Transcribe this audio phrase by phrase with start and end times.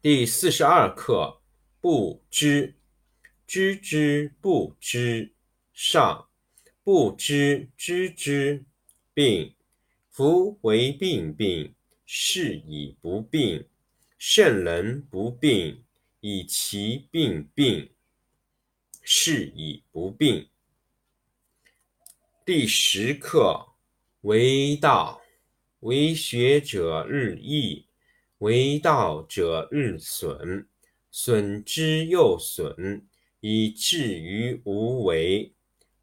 [0.00, 1.40] 第四十二课：
[1.80, 2.76] 不知，
[3.48, 5.34] 知之不知，
[5.72, 6.28] 上；
[6.84, 8.64] 不知知之，
[9.12, 9.56] 病。
[10.08, 11.74] 夫为病病。
[12.06, 13.66] 是以不病，
[14.16, 15.82] 圣人不病，
[16.20, 17.90] 以其病病。
[19.02, 20.48] 是以不病。
[22.46, 23.74] 第十课：
[24.20, 25.20] 为道，
[25.80, 27.87] 为学者日益，
[28.38, 30.68] 为道者日损，
[31.10, 33.06] 损之又损，
[33.40, 35.54] 以至于无为。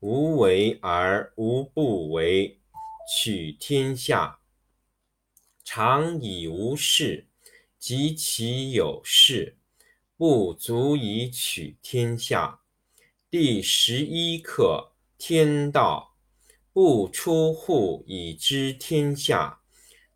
[0.01, 2.59] 无为而无不为，
[3.11, 4.39] 取天下
[5.63, 7.25] 常以无事，
[7.79, 9.57] 及其有事，
[10.15, 12.59] 不足以取天下。
[13.31, 16.15] 第十一课：天道
[16.71, 19.63] 不出户，以知天下；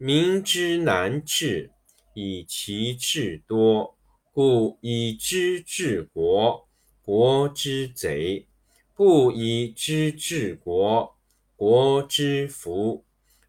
[0.00, 1.72] 民之难治，
[2.14, 3.96] 以其智多。
[4.32, 6.68] 故以知治国，
[7.02, 8.46] 国之贼；
[8.94, 11.16] 不以知治国，
[11.56, 13.04] 国之福。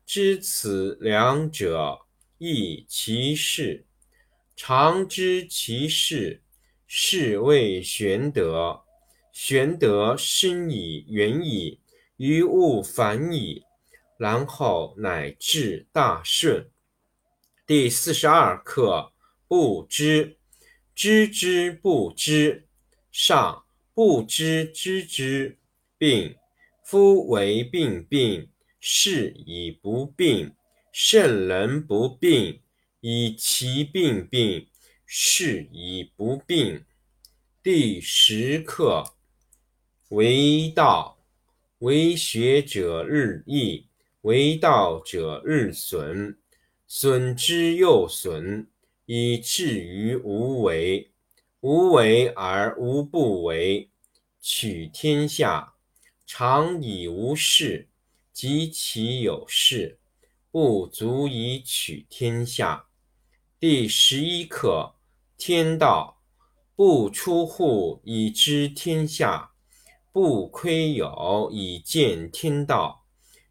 [0.08, 2.00] 知此两者。
[2.40, 3.86] 亦其事，
[4.56, 6.42] 常知其事，
[6.88, 8.82] 是谓玄德。
[9.32, 11.80] 玄德深矣远矣，
[12.18, 13.64] 于物反矣，
[14.20, 16.70] 然后乃至大顺。
[17.66, 19.14] 第四十二课：
[19.48, 20.38] 不知，
[20.94, 22.68] 知之不知，
[23.14, 23.64] 上；
[23.94, 25.58] 不知知之，
[25.98, 26.36] 病。
[26.84, 28.50] 夫为病病，
[28.82, 30.54] 是以不病。
[30.92, 32.62] 圣人不病，
[33.00, 34.68] 以其病病，
[35.06, 36.84] 是以不病。
[37.64, 39.16] 第十课：
[40.10, 41.24] 为道，
[41.78, 43.88] 为学者日益，
[44.22, 46.38] 为道者日损，
[46.88, 48.68] 损之又损，
[49.06, 51.12] 以至于无为。
[51.62, 53.90] 无为而无不为，
[54.42, 55.74] 取天下
[56.26, 57.90] 常以无事，
[58.32, 60.00] 及其有事。
[60.52, 62.88] 不足以取天下。
[63.60, 64.96] 第十一课：
[65.38, 66.22] 天道
[66.76, 69.52] 不出户，以知天下；
[70.12, 73.06] 不窥有，以见天道。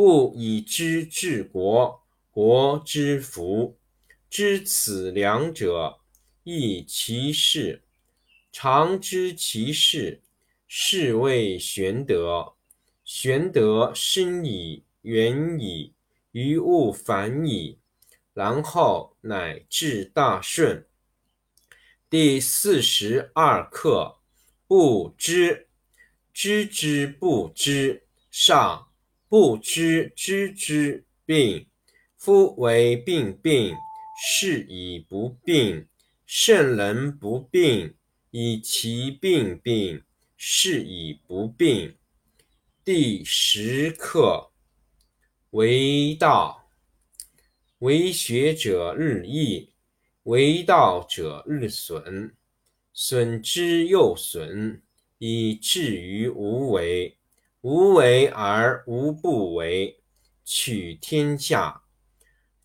[0.00, 3.76] 不以知治国，国之福。
[4.30, 5.98] 知此两者，
[6.42, 7.82] 亦其事。
[8.50, 10.22] 常知其事，
[10.66, 12.54] 是谓玄德。
[13.04, 15.92] 玄德深矣，远矣，
[16.32, 17.78] 于物反矣，
[18.32, 20.86] 然后乃至大顺。
[22.08, 24.16] 第四十二课：
[24.66, 25.68] 不知，
[26.32, 28.89] 知之不知，上；
[29.30, 31.68] 不知知之病。
[32.16, 33.76] 夫为病病，
[34.20, 35.86] 是以不病。
[36.26, 37.94] 圣人不病，
[38.32, 40.02] 以其病病，
[40.36, 41.94] 是以不病。
[42.84, 44.50] 第十课：
[45.50, 46.68] 为道，
[47.78, 49.72] 为学者日益。
[50.24, 52.34] 为道者日损，
[52.92, 54.82] 损之又损，
[55.18, 57.16] 以至于无为。
[57.62, 59.98] 无为而无不为。
[60.42, 61.82] 取天下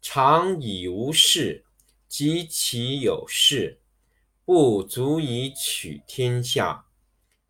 [0.01, 1.65] 常以无事，
[2.07, 3.81] 及其有事，
[4.43, 6.85] 不足以取天下。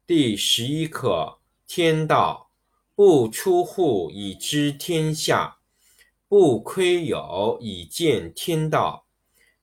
[0.05, 2.51] 第十一课：天道
[2.95, 5.59] 不出户以知天下，
[6.27, 9.07] 不窥牖以见天道。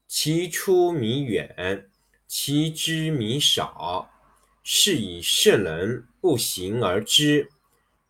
[0.06, 1.90] 其出弥远，
[2.26, 4.08] 其知弥少。
[4.62, 7.50] 是以圣人不行而知，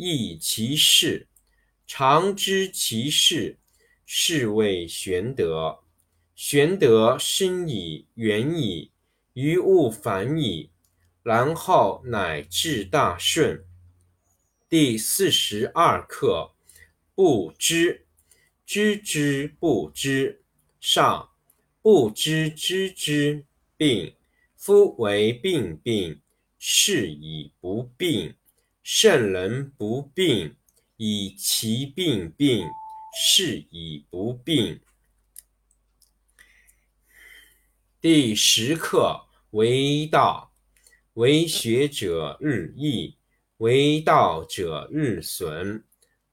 [0.00, 1.28] 亦其事。
[1.86, 3.58] 常知其事，
[4.06, 5.80] 是谓玄德。
[6.34, 8.92] 玄德深矣，远矣，
[9.34, 10.70] 于物反矣，
[11.22, 13.62] 然后乃至大顺。
[14.68, 16.54] 第四十二课：
[17.14, 18.06] 不知，
[18.64, 20.42] 知之不知，
[20.80, 21.28] 上。
[21.82, 23.46] 不知知之
[23.78, 24.14] 病，
[24.54, 26.20] 夫为病病，
[26.58, 28.34] 是以不病。
[28.92, 30.56] 圣人不病，
[30.96, 32.66] 以其病病，
[33.16, 34.80] 是以不病。
[38.00, 40.52] 第十课：为道，
[41.12, 43.16] 为学者日益，
[43.58, 45.84] 为道者日损，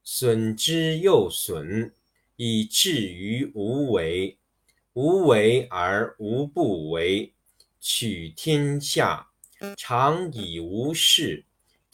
[0.03, 1.93] 损之又损，
[2.37, 4.35] 以至于无为。
[4.93, 7.35] 无为而无不为。
[7.79, 9.27] 取天下
[9.77, 11.45] 常以无事，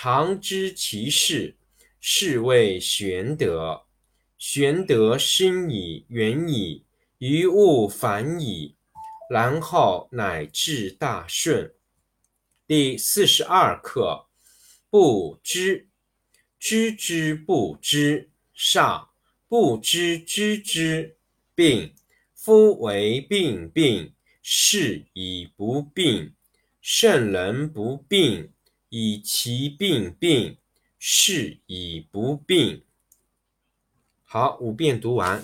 [0.00, 1.56] 常知其事，
[1.98, 3.82] 是谓玄德。
[4.38, 6.84] 玄德深矣，远矣，
[7.18, 8.76] 于物反矣，
[9.28, 11.74] 然后乃至大顺。
[12.64, 14.28] 第四十二课：
[14.88, 15.88] 不知，
[16.60, 19.10] 知之不知，上；
[19.48, 21.16] 不知知之。
[21.56, 21.92] 病，
[22.36, 26.36] 夫为病病，是以不病。
[26.80, 28.52] 圣人不病，
[28.90, 30.56] 以其病病，
[30.98, 32.84] 是以不病。
[34.24, 35.42] 好，五遍读完。